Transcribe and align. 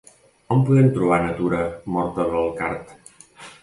On 0.55 0.63
podem 0.69 0.89
trobar 0.95 1.21
Natura 1.27 1.63
morta 1.99 2.29
del 2.35 2.53
card? 2.63 3.01